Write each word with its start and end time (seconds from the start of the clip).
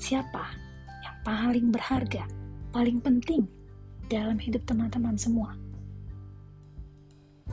siapa 0.00 0.56
yang 1.04 1.16
paling 1.28 1.68
berharga, 1.68 2.24
paling 2.72 3.04
penting 3.04 3.44
dalam 4.08 4.40
hidup 4.40 4.64
teman-teman 4.64 5.20
semua. 5.20 5.67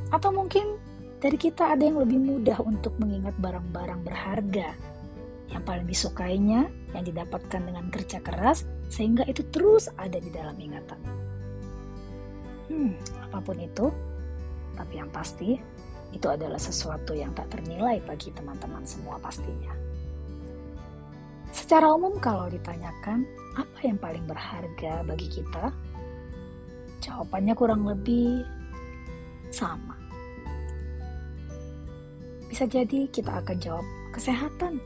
Atau 0.10 0.32
mungkin 0.32 0.78
dari 1.20 1.38
kita 1.40 1.74
ada 1.74 1.84
yang 1.84 2.02
lebih 2.02 2.20
mudah 2.22 2.60
untuk 2.62 2.96
mengingat 3.02 3.34
barang-barang 3.42 4.02
berharga 4.06 4.70
yang 5.50 5.62
paling 5.62 5.86
disukainya, 5.86 6.68
yang 6.94 7.06
didapatkan 7.06 7.62
dengan 7.62 7.88
kerja 7.94 8.20
keras, 8.20 8.66
sehingga 8.90 9.24
itu 9.30 9.46
terus 9.54 9.90
ada 9.96 10.18
di 10.18 10.30
dalam 10.34 10.58
ingatan. 10.58 11.00
Hmm, 12.70 12.98
apa 13.22 13.38
pun 13.40 13.58
itu, 13.62 13.94
tapi 14.74 14.94
yang 14.98 15.10
pasti 15.14 15.56
itu 16.14 16.28
adalah 16.28 16.58
sesuatu 16.58 17.14
yang 17.14 17.30
tak 17.38 17.54
ternilai 17.54 18.02
bagi 18.04 18.34
teman-teman 18.34 18.84
semua 18.84 19.22
pastinya. 19.22 19.74
Secara 21.54 21.94
umum 21.94 22.18
kalau 22.20 22.50
ditanyakan 22.52 23.24
apa 23.56 23.80
yang 23.86 23.96
paling 24.02 24.26
berharga 24.28 25.06
bagi 25.08 25.30
kita, 25.30 25.72
Jawabannya 27.06 27.54
kurang 27.54 27.86
lebih 27.86 28.42
sama. 29.56 29.96
Bisa 32.52 32.68
jadi 32.68 33.08
kita 33.08 33.40
akan 33.40 33.58
jawab 33.60 33.88
kesehatan, 34.12 34.84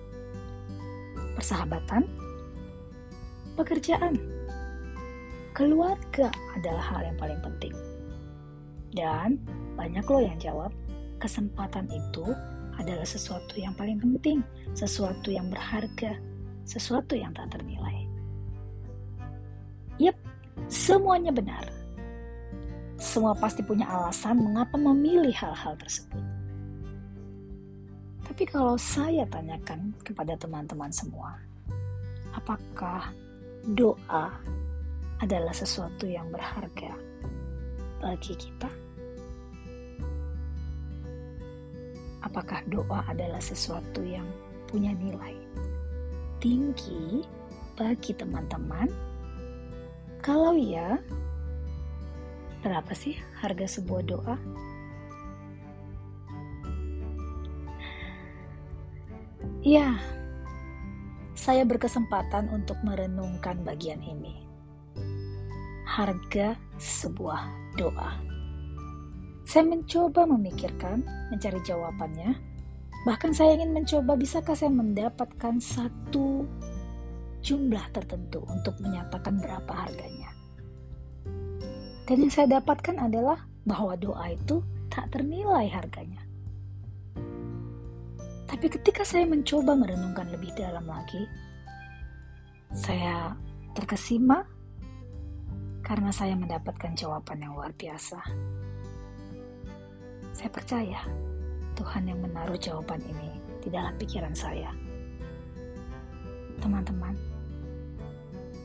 persahabatan, 1.33 2.05
pekerjaan, 3.57 4.13
keluarga 5.57 6.29
adalah 6.53 6.85
hal 6.85 7.01
yang 7.09 7.17
paling 7.17 7.41
penting. 7.41 7.73
Dan 8.93 9.41
banyak 9.73 10.05
loh 10.05 10.21
yang 10.21 10.37
jawab, 10.37 10.73
kesempatan 11.21 11.89
itu 11.89 12.25
adalah 12.77 13.05
sesuatu 13.05 13.57
yang 13.57 13.73
paling 13.77 14.01
penting, 14.01 14.41
sesuatu 14.73 15.29
yang 15.29 15.45
berharga, 15.49 16.17
sesuatu 16.65 17.13
yang 17.13 17.29
tak 17.37 17.53
ternilai. 17.53 18.09
Yep, 20.01 20.15
semuanya 20.71 21.29
benar 21.29 21.68
semua 22.99 23.31
pasti 23.31 23.63
punya 23.63 23.87
alasan 23.87 24.43
mengapa 24.43 24.75
memilih 24.75 25.31
hal-hal 25.31 25.73
tersebut. 25.79 26.19
Tapi 28.27 28.43
kalau 28.43 28.75
saya 28.75 29.23
tanyakan 29.31 29.95
kepada 30.03 30.35
teman-teman 30.35 30.91
semua, 30.91 31.39
apakah 32.35 33.09
doa 33.71 34.35
adalah 35.23 35.55
sesuatu 35.55 36.05
yang 36.05 36.27
berharga 36.27 36.93
bagi 38.03 38.35
kita? 38.35 38.69
Apakah 42.19 42.61
doa 42.67 42.99
adalah 43.07 43.39
sesuatu 43.39 44.03
yang 44.03 44.27
punya 44.67 44.91
nilai 44.91 45.39
tinggi 46.43 47.23
bagi 47.79 48.11
teman-teman? 48.11 48.91
Kalau 50.19 50.51
ya, 50.53 50.99
Berapa 52.59 52.91
sih 52.91 53.15
harga 53.39 53.79
sebuah 53.79 54.01
doa? 54.03 54.35
Ya, 59.63 59.99
saya 61.35 61.63
berkesempatan 61.67 62.51
untuk 62.51 62.79
merenungkan 62.83 63.63
bagian 63.63 63.99
ini. 64.03 64.43
Harga 65.87 66.55
sebuah 66.79 67.47
doa. 67.79 68.19
Saya 69.49 69.65
mencoba 69.65 70.29
memikirkan, 70.29 71.01
mencari 71.33 71.57
jawabannya. 71.65 72.37
Bahkan 73.07 73.31
saya 73.33 73.57
ingin 73.57 73.73
mencoba 73.73 74.13
bisakah 74.13 74.53
saya 74.53 74.69
mendapatkan 74.69 75.57
satu 75.57 76.43
jumlah 77.41 77.83
tertentu 77.95 78.43
untuk 78.45 78.77
menyatakan 78.83 79.39
berapa 79.39 79.73
harganya. 79.73 80.28
Dan 82.09 82.25
yang 82.25 82.33
saya 82.33 82.57
dapatkan 82.57 82.97
adalah 82.97 83.37
bahwa 83.69 83.93
doa 83.93 84.33
itu 84.33 84.65
tak 84.89 85.13
ternilai 85.13 85.69
harganya. 85.69 86.25
Tapi 88.49 88.65
ketika 88.65 89.05
saya 89.05 89.29
mencoba 89.29 89.77
merenungkan 89.77 90.25
lebih 90.33 90.49
dalam 90.57 90.89
lagi, 90.89 91.21
saya 92.73 93.37
terkesima 93.77 94.41
karena 95.85 96.09
saya 96.09 96.33
mendapatkan 96.33 96.97
jawaban 96.97 97.45
yang 97.45 97.53
luar 97.53 97.69
biasa. 97.77 98.17
Saya 100.33 100.49
percaya 100.49 101.05
Tuhan 101.77 102.09
yang 102.09 102.25
menaruh 102.25 102.57
jawaban 102.57 103.05
ini 103.05 103.37
di 103.61 103.69
dalam 103.69 103.93
pikiran 104.01 104.33
saya. 104.33 104.73
Teman-teman, 106.57 107.13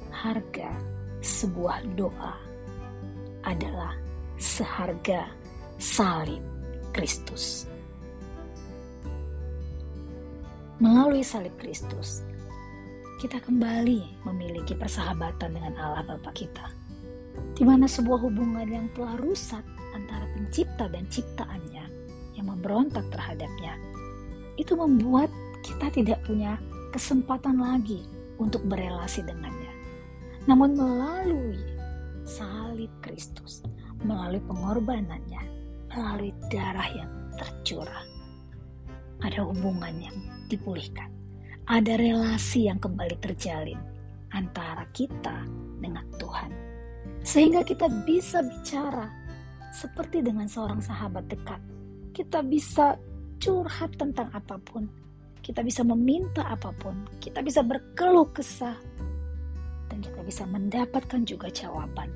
harga 0.08 0.72
sebuah 1.20 1.84
doa 1.92 2.53
adalah 3.44 3.94
seharga 4.40 5.28
salib 5.78 6.42
Kristus. 6.90 7.68
Melalui 10.82 11.22
salib 11.22 11.54
Kristus, 11.56 12.26
kita 13.22 13.40
kembali 13.40 14.26
memiliki 14.26 14.74
persahabatan 14.76 15.54
dengan 15.54 15.72
Allah 15.80 16.04
Bapa 16.04 16.34
kita, 16.34 16.66
di 17.56 17.62
mana 17.64 17.88
sebuah 17.88 18.20
hubungan 18.20 18.66
yang 18.68 18.86
telah 18.92 19.16
rusak 19.16 19.62
antara 19.94 20.26
pencipta 20.34 20.90
dan 20.90 21.06
ciptaannya 21.08 21.84
yang 22.34 22.46
memberontak 22.50 23.06
terhadapnya, 23.08 23.78
itu 24.58 24.74
membuat 24.74 25.30
kita 25.64 25.88
tidak 25.94 26.20
punya 26.26 26.58
kesempatan 26.92 27.58
lagi 27.58 28.04
untuk 28.36 28.60
berelasi 28.66 29.24
dengannya. 29.24 29.72
Namun 30.44 30.76
melalui 30.76 31.73
salib 32.24 32.90
Kristus, 33.04 33.60
melalui 34.02 34.40
pengorbanannya, 34.44 35.42
melalui 35.92 36.32
darah 36.48 36.88
yang 36.92 37.10
tercurah. 37.36 38.04
Ada 39.22 39.44
hubungan 39.44 39.94
yang 40.00 40.16
dipulihkan, 40.48 41.08
ada 41.64 41.96
relasi 41.96 42.68
yang 42.68 42.76
kembali 42.76 43.16
terjalin 43.20 43.80
antara 44.34 44.84
kita 44.92 45.44
dengan 45.80 46.04
Tuhan, 46.20 46.50
sehingga 47.22 47.62
kita 47.62 47.88
bisa 48.04 48.42
bicara 48.44 49.08
seperti 49.72 50.20
dengan 50.20 50.48
seorang 50.50 50.82
sahabat 50.82 51.24
dekat. 51.30 51.60
Kita 52.14 52.44
bisa 52.44 52.94
curhat 53.40 53.96
tentang 53.96 54.30
apa 54.34 54.60
pun, 54.60 54.86
kita 55.40 55.64
bisa 55.64 55.82
meminta 55.82 56.46
apa 56.46 56.70
pun, 56.74 57.06
kita 57.18 57.40
bisa 57.40 57.64
berkeluh 57.64 58.28
kesah 58.30 58.76
dan 59.88 59.98
kita 60.02 60.20
bisa 60.26 60.44
mendapatkan 60.46 61.22
juga 61.22 61.48
jawaban 61.50 62.10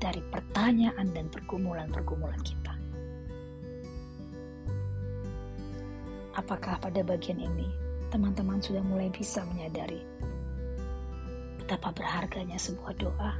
dari 0.00 0.24
pertanyaan 0.32 1.12
dan 1.12 1.28
pergumulan-pergumulan 1.28 2.40
kita. 2.40 2.72
Apakah 6.40 6.80
pada 6.80 7.04
bagian 7.04 7.36
ini 7.36 7.68
teman-teman 8.08 8.58
sudah 8.64 8.80
mulai 8.80 9.12
bisa 9.12 9.44
menyadari 9.52 10.00
betapa 11.60 11.92
berharganya 11.92 12.56
sebuah 12.56 12.96
doa? 12.96 13.32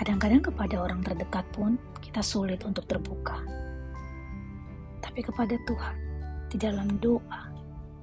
Kadang-kadang 0.00 0.40
kepada 0.40 0.80
orang 0.80 1.04
terdekat 1.04 1.44
pun 1.52 1.76
kita 2.00 2.24
sulit 2.24 2.64
untuk 2.64 2.88
terbuka. 2.88 3.36
Tapi 5.04 5.20
kepada 5.20 5.60
Tuhan, 5.68 5.96
di 6.48 6.56
dalam 6.56 6.96
doa, 6.96 7.52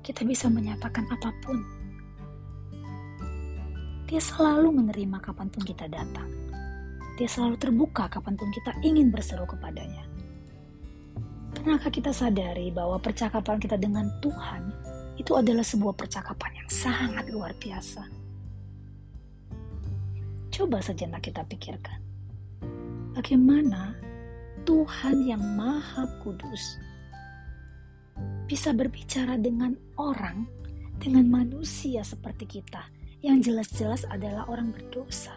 kita 0.06 0.21
bisa 0.21 0.45
menyatakan 0.45 1.10
apa 1.10 1.33
pun. 1.42 1.76
Dia 4.07 4.24
selalu 4.24 4.71
menerima 4.71 5.19
kapan 5.19 5.51
pun 5.51 5.68
kita 5.68 5.83
datang. 5.92 6.31
Dia 7.19 7.27
selalu 7.27 7.59
terbuka 7.59 8.07
kapan 8.07 8.39
pun 8.39 8.48
kita 8.56 8.71
ingin 8.80 9.12
berseru 9.12 9.44
kepadanya. 9.44 10.07
Pernahkah 11.51 11.92
kita 11.92 12.15
sadari 12.15 12.71
bahwa 12.71 12.95
percakapan 13.04 13.59
kita 13.59 13.75
dengan 13.75 14.07
Tuhan 14.24 14.71
itu 15.19 15.36
adalah 15.36 15.65
sebuah 15.65 15.92
percakapan 15.92 16.63
yang 16.63 16.69
sangat 16.71 17.25
luar 17.27 17.51
biasa? 17.59 18.07
Coba 20.56 20.80
sejenak 20.80 21.27
kita 21.27 21.44
pikirkan. 21.44 22.00
Bagaimana 23.12 23.92
Tuhan 24.63 25.27
yang 25.27 25.44
Maha 25.60 26.07
Kudus 26.24 26.80
bisa 28.48 28.71
berbicara 28.71 29.36
dengan 29.36 29.75
orang, 30.00 30.48
dengan 30.95 31.27
manusia 31.27 32.07
seperti 32.07 32.48
kita, 32.48 32.88
yang 33.25 33.41
jelas-jelas 33.41 34.05
adalah 34.07 34.45
orang 34.45 34.69
berdosa. 34.69 35.33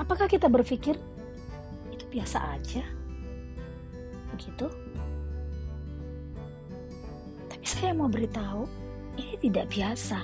Apakah 0.00 0.30
kita 0.30 0.48
berpikir 0.48 0.96
itu 1.92 2.04
biasa 2.08 2.38
aja? 2.56 2.84
Begitu? 4.32 4.66
Tapi 7.50 7.66
saya 7.66 7.92
mau 7.92 8.08
beritahu, 8.08 8.64
ini 9.20 9.34
tidak 9.42 9.68
biasa. 9.68 10.20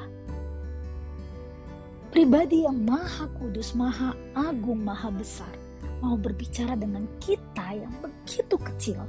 Pribadi 2.15 2.63
yang 2.63 2.79
maha 2.87 3.27
kudus, 3.43 3.75
maha 3.75 4.15
agung, 4.39 4.87
maha 4.87 5.11
besar, 5.11 5.51
mau 5.99 6.15
berbicara 6.15 6.79
dengan 6.79 7.05
kita 7.19 7.75
yang 7.75 7.91
begitu 7.99 8.55
kecil, 8.55 9.03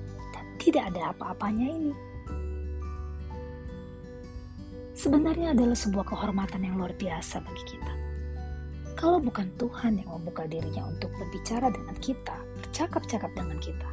tidak 0.57 0.89
ada 0.89 1.13
apa-apanya 1.13 1.69
ini. 1.69 1.93
Sebenarnya 4.95 5.51
adalah 5.51 5.75
sebuah 5.75 6.07
kehormatan 6.07 6.63
yang 6.63 6.79
luar 6.79 6.95
biasa 6.95 7.43
bagi 7.43 7.75
kita. 7.75 7.93
Kalau 8.95 9.19
bukan 9.19 9.51
Tuhan 9.59 9.99
yang 9.99 10.07
membuka 10.07 10.47
dirinya 10.47 10.87
untuk 10.87 11.11
berbicara 11.19 11.67
dengan 11.67 11.99
kita, 11.99 12.39
bercakap-cakap 12.63 13.27
dengan 13.35 13.59
kita, 13.59 13.89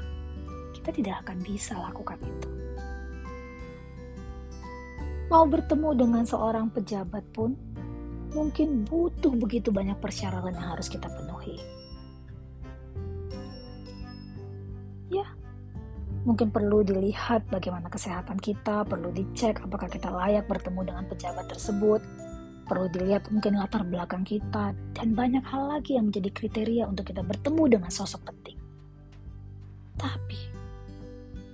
kita 0.79 0.95
tidak 0.95 1.27
akan 1.27 1.43
bisa 1.43 1.75
lakukan 1.75 2.23
itu. 2.23 2.49
Mau 5.27 5.43
bertemu 5.51 5.91
dengan 5.99 6.23
seorang 6.23 6.71
pejabat 6.71 7.27
pun, 7.35 7.59
mungkin 8.31 8.87
butuh 8.87 9.35
begitu 9.35 9.75
banyak 9.75 9.99
persyaratan 9.99 10.55
yang 10.55 10.79
harus 10.79 10.87
kita 10.87 11.11
penuhi 11.11 11.82
Mungkin 16.23 16.55
perlu 16.55 16.87
dilihat 16.87 17.51
bagaimana 17.51 17.91
kesehatan 17.91 18.39
kita, 18.39 18.87
perlu 18.87 19.11
dicek 19.11 19.59
apakah 19.59 19.91
kita 19.91 20.07
layak 20.07 20.47
bertemu 20.47 20.87
dengan 20.87 21.05
pejabat 21.11 21.51
tersebut, 21.51 21.99
perlu 22.63 22.87
dilihat 22.95 23.27
mungkin 23.35 23.59
latar 23.59 23.83
belakang 23.83 24.23
kita, 24.23 24.71
dan 24.95 25.09
banyak 25.19 25.43
hal 25.43 25.67
lagi 25.67 25.99
yang 25.99 26.15
menjadi 26.15 26.31
kriteria 26.31 26.85
untuk 26.87 27.11
kita 27.11 27.27
bertemu 27.27 27.75
dengan 27.75 27.91
sosok 27.91 28.23
penting. 28.23 28.55
Tapi, 29.99 30.41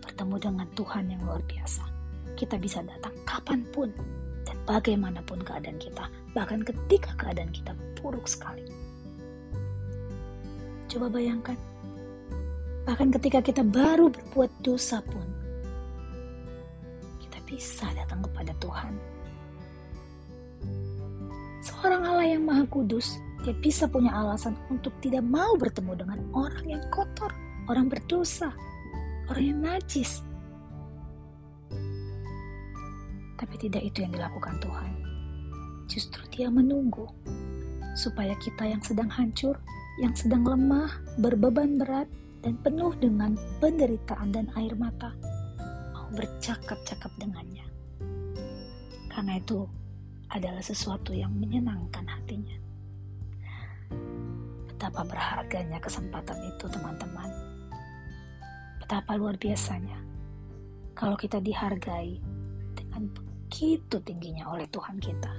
bertemu 0.04 0.36
dengan 0.36 0.68
Tuhan 0.76 1.04
yang 1.16 1.22
luar 1.24 1.40
biasa, 1.48 1.84
kita 2.36 2.60
bisa 2.60 2.84
datang 2.84 3.16
kapan 3.24 3.64
pun 3.72 3.88
dan 4.44 4.56
bagaimanapun 4.68 5.40
keadaan 5.48 5.80
kita, 5.80 6.12
bahkan 6.36 6.60
ketika 6.60 7.16
keadaan 7.16 7.50
kita 7.56 7.72
buruk 7.96 8.28
sekali. 8.28 8.68
Coba 10.88 11.08
bayangkan, 11.08 11.56
Bahkan 12.88 13.12
ketika 13.20 13.44
kita 13.44 13.60
baru 13.60 14.08
berbuat 14.08 14.64
dosa 14.64 15.04
pun, 15.04 15.28
kita 17.20 17.36
bisa 17.44 17.84
datang 17.92 18.24
kepada 18.24 18.56
Tuhan. 18.56 18.96
Seorang 21.60 22.00
Allah 22.00 22.32
yang 22.32 22.48
maha 22.48 22.64
kudus, 22.64 23.20
dia 23.44 23.52
bisa 23.60 23.84
punya 23.92 24.08
alasan 24.16 24.56
untuk 24.72 24.96
tidak 25.04 25.20
mau 25.20 25.52
bertemu 25.60 26.00
dengan 26.00 26.18
orang 26.32 26.64
yang 26.64 26.80
kotor, 26.88 27.28
orang 27.68 27.92
berdosa, 27.92 28.56
orang 29.28 29.44
yang 29.44 29.60
najis. 29.60 30.24
Tapi 33.36 33.54
tidak 33.68 33.84
itu 33.84 34.00
yang 34.00 34.16
dilakukan 34.16 34.56
Tuhan. 34.64 34.90
Justru 35.92 36.24
dia 36.32 36.48
menunggu 36.48 37.04
supaya 37.92 38.32
kita 38.40 38.64
yang 38.64 38.80
sedang 38.80 39.12
hancur, 39.12 39.60
yang 40.00 40.16
sedang 40.16 40.40
lemah, 40.40 40.88
berbeban 41.20 41.76
berat, 41.76 42.08
dan 42.48 42.56
penuh 42.64 42.96
dengan 42.96 43.36
penderitaan 43.60 44.32
dan 44.32 44.48
air 44.56 44.72
mata, 44.72 45.12
mau 45.92 46.08
bercakap-cakap 46.16 47.12
dengannya. 47.20 47.68
Karena 49.12 49.36
itu 49.36 49.68
adalah 50.32 50.64
sesuatu 50.64 51.12
yang 51.12 51.28
menyenangkan 51.36 52.08
hatinya. 52.08 52.56
Betapa 54.64 55.04
berharganya 55.04 55.76
kesempatan 55.76 56.40
itu, 56.48 56.64
teman-teman. 56.72 57.28
Betapa 58.80 59.20
luar 59.20 59.36
biasanya 59.36 60.00
kalau 60.96 61.20
kita 61.20 61.44
dihargai 61.44 62.16
dengan 62.72 63.12
begitu 63.12 64.00
tingginya 64.00 64.48
oleh 64.56 64.64
Tuhan 64.72 64.96
kita. 64.96 65.36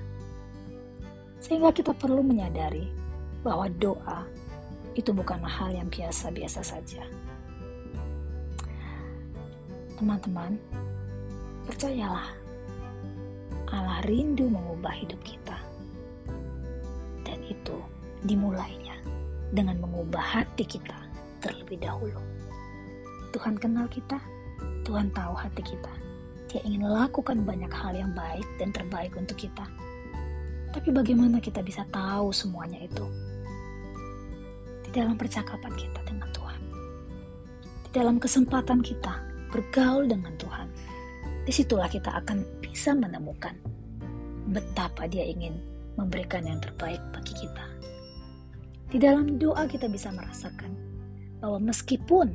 Sehingga 1.42 1.74
kita 1.74 1.90
perlu 1.90 2.22
menyadari 2.22 2.86
bahwa 3.42 3.66
doa 3.82 4.30
itu 5.00 5.16
bukanlah 5.16 5.48
hal 5.48 5.72
yang 5.72 5.88
biasa-biasa 5.88 6.60
saja. 6.60 7.00
Teman-teman, 9.96 10.60
percayalah, 11.63 12.36
Allah 13.72 14.04
rindu 14.04 14.51
mengubah 14.51 14.92
hidup 14.92 15.19
kita. 15.24 15.56
Dan 17.24 17.40
itu 17.48 17.80
dimulainya 18.28 19.00
dengan 19.56 19.80
mengubah 19.80 20.19
hati 20.19 20.68
kita 20.68 20.96
terlebih 21.40 21.80
dahulu. 21.80 22.19
Tuhan 23.31 23.56
kenal 23.56 23.88
kita, 23.88 24.19
Tuhan 24.84 25.16
tahu 25.16 25.34
hati 25.38 25.63
kita. 25.63 25.94
Dia 26.50 26.60
ingin 26.66 26.84
lakukan 26.84 27.46
banyak 27.46 27.69
hal 27.72 27.94
yang 27.94 28.12
baik 28.12 28.48
dan 28.57 28.74
terbaik 28.74 29.13
untuk 29.16 29.38
kita. 29.38 29.63
Tapi 30.74 30.90
bagaimana 30.90 31.38
kita 31.38 31.62
bisa 31.62 31.86
tahu 31.94 32.34
semuanya 32.34 32.81
itu? 32.81 33.29
Di 34.89 34.97
dalam 34.97 35.13
percakapan 35.13 35.69
kita 35.77 36.01
dengan 36.01 36.25
Tuhan. 36.33 36.62
Di 37.86 37.89
dalam 37.94 38.18
kesempatan 38.18 38.81
kita 38.81 39.21
bergaul 39.53 40.09
dengan 40.09 40.33
Tuhan. 40.41 40.65
Di 41.45 41.53
situlah 41.53 41.86
kita 41.86 42.09
akan 42.25 42.41
bisa 42.57 42.97
menemukan 42.97 43.53
betapa 44.50 45.06
dia 45.06 45.21
ingin 45.30 45.53
memberikan 45.93 46.41
yang 46.41 46.58
terbaik 46.58 46.98
bagi 47.13 47.38
kita. 47.38 47.65
Di 48.89 48.98
dalam 48.98 49.38
doa 49.38 49.69
kita 49.69 49.86
bisa 49.86 50.10
merasakan 50.10 50.74
bahwa 51.38 51.69
meskipun 51.69 52.34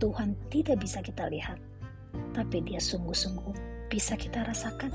Tuhan 0.00 0.32
tidak 0.48 0.80
bisa 0.80 1.04
kita 1.04 1.28
lihat, 1.28 1.60
tapi 2.32 2.64
dia 2.64 2.80
sungguh-sungguh 2.80 3.52
bisa 3.92 4.16
kita 4.16 4.48
rasakan, 4.48 4.88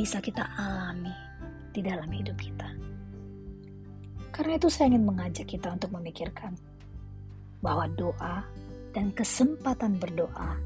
bisa 0.00 0.24
kita 0.24 0.48
alami 0.56 1.12
di 1.76 1.84
dalam 1.84 2.08
hidup 2.08 2.40
kita. 2.40 2.91
Karena 4.32 4.56
itu 4.56 4.72
saya 4.72 4.88
ingin 4.96 5.04
mengajak 5.04 5.44
kita 5.44 5.76
untuk 5.76 5.92
memikirkan 5.92 6.56
bahwa 7.60 7.84
doa 7.92 8.40
dan 8.96 9.12
kesempatan 9.12 10.00
berdoa 10.00 10.56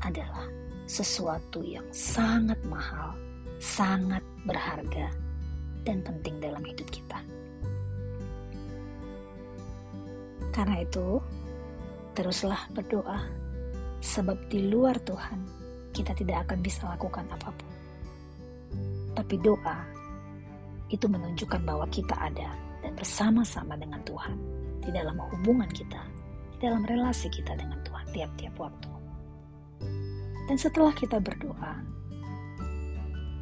adalah 0.00 0.48
sesuatu 0.88 1.60
yang 1.60 1.84
sangat 1.92 2.56
mahal, 2.64 3.12
sangat 3.60 4.24
berharga, 4.48 5.12
dan 5.84 6.00
penting 6.00 6.40
dalam 6.40 6.64
hidup 6.64 6.88
kita. 6.88 7.20
Karena 10.50 10.82
itu, 10.82 11.20
teruslah 12.16 12.66
berdoa, 12.72 13.22
sebab 14.00 14.48
di 14.48 14.66
luar 14.66 14.96
Tuhan 15.04 15.44
kita 15.92 16.16
tidak 16.16 16.48
akan 16.48 16.58
bisa 16.64 16.88
lakukan 16.88 17.28
apa 17.30 17.52
pun. 17.52 17.70
Tapi 19.14 19.36
doa 19.38 19.78
itu 20.90 21.06
menunjukkan 21.06 21.62
bahwa 21.62 21.86
kita 21.92 22.16
ada 22.18 22.69
dan 22.90 22.98
bersama-sama 22.98 23.78
dengan 23.78 24.02
Tuhan 24.02 24.34
di 24.82 24.90
dalam 24.90 25.14
hubungan 25.14 25.70
kita, 25.70 26.02
di 26.58 26.66
dalam 26.66 26.82
relasi 26.82 27.30
kita 27.30 27.54
dengan 27.54 27.78
Tuhan 27.86 28.02
tiap-tiap 28.10 28.50
waktu. 28.58 28.90
Dan 30.50 30.58
setelah 30.58 30.90
kita 30.90 31.22
berdoa, 31.22 31.78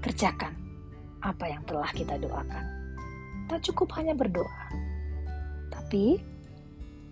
kerjakan 0.05 0.53
apa 1.25 1.49
yang 1.49 1.65
telah 1.65 1.89
kita 1.97 2.21
doakan. 2.21 2.61
Tak 3.49 3.65
cukup 3.73 3.89
hanya 3.97 4.13
berdoa, 4.13 4.69
tapi 5.73 6.21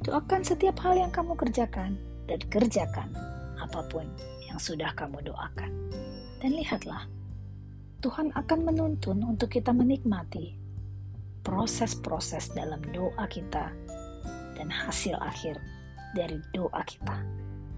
doakan 0.04 0.44
setiap 0.44 0.76
hal 0.84 0.92
yang 0.92 1.08
kamu 1.08 1.32
kerjakan 1.40 1.96
dan 2.28 2.40
kerjakan 2.52 3.08
apa 3.56 3.80
pun 3.88 4.04
yang 4.44 4.60
sudah 4.60 4.92
kamu 4.92 5.24
doakan. 5.24 5.72
Dan 6.44 6.52
lihatlah, 6.52 7.08
Tuhan 8.04 8.28
akan 8.36 8.58
menuntun 8.60 9.24
untuk 9.24 9.56
kita 9.56 9.72
menikmati 9.72 10.65
proses-proses 11.46 12.50
dalam 12.58 12.82
doa 12.90 13.22
kita 13.30 13.70
dan 14.58 14.66
hasil 14.66 15.14
akhir 15.22 15.62
dari 16.18 16.42
doa 16.50 16.82
kita. 16.82 17.22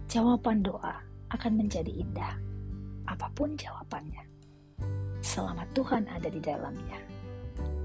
Jawaban 0.08 0.64
doa 0.64 0.96
akan 1.36 1.60
menjadi 1.60 1.92
indah, 1.92 2.32
apa 3.04 3.28
pun 3.36 3.52
jawabannya. 3.60 4.24
Selama 5.20 5.68
Tuhan 5.76 6.08
ada 6.08 6.32
di 6.32 6.40
dalamnya, 6.40 6.96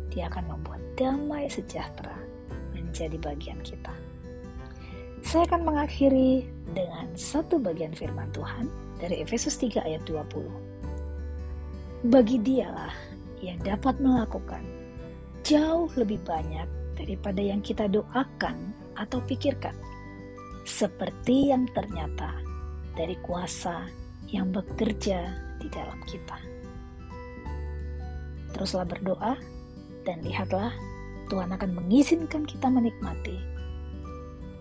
Dia 0.08 0.30
akan 0.30 0.56
membuat 0.56 0.80
damai 0.96 1.50
sejahtera 1.50 2.16
menjadi 2.72 3.18
bagian 3.20 3.60
kita. 3.66 3.92
Saya 5.25 5.50
akan 5.50 5.66
mengakhiri 5.66 6.46
dengan 6.72 7.10
satu 7.18 7.58
bagian 7.58 7.98
firman 7.98 8.30
Tuhan 8.30 8.70
dari 9.02 9.25
Efesus 9.25 9.58
3 9.58 9.82
ayat 9.82 10.06
20. 10.06 12.13
Bagi 12.13 12.38
dialah 12.40 12.94
yang 13.42 13.58
dapat 13.66 13.98
melakukan 13.98 14.83
jauh 15.43 15.91
lebih 16.00 16.23
banyak 16.23 16.65
daripada 16.95 17.43
yang 17.43 17.59
kita 17.59 17.91
doakan 17.91 18.71
atau 18.95 19.19
pikirkan. 19.27 19.75
Seperti 20.63 21.51
yang 21.51 21.67
ternyata 21.75 22.39
dari 22.95 23.19
kuasa 23.19 23.83
yang 24.31 24.55
bekerja 24.55 25.27
di 25.59 25.67
dalam 25.67 26.00
kita. 26.07 26.39
Teruslah 28.55 28.88
berdoa 28.88 29.35
dan 30.07 30.23
lihatlah 30.23 30.71
Tuhan 31.27 31.51
akan 31.51 31.71
mengizinkan 31.75 32.47
kita 32.47 32.71
menikmati 32.71 33.53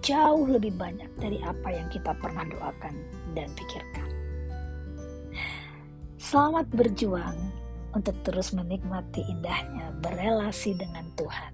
jauh 0.02 0.50
lebih 0.50 0.74
banyak 0.74 1.06
dari 1.22 1.38
apa 1.46 1.70
yang 1.70 1.86
kita 1.86 2.10
pernah 2.18 2.42
doakan 2.42 2.94
dan 3.38 3.46
pikirkan. 3.54 4.10
Selamat 6.18 6.66
berjuang 6.74 7.61
untuk 7.92 8.16
terus 8.24 8.52
menikmati 8.52 9.24
indahnya 9.28 9.92
berelasi 10.00 10.76
dengan 10.76 11.08
Tuhan 11.16 11.52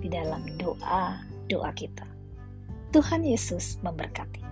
di 0.00 0.08
dalam 0.10 0.42
doa-doa 0.58 1.70
kita. 1.74 2.06
Tuhan 2.90 3.22
Yesus 3.22 3.78
memberkati. 3.86 4.49